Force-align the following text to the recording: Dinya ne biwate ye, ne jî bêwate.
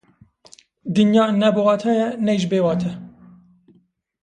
Dinya 0.93 1.25
ne 1.39 1.47
biwate 1.55 1.91
ye, 1.99 2.07
ne 2.25 2.33
jî 2.39 2.47
bêwate. 2.51 2.91